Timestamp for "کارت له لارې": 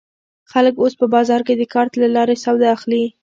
1.73-2.35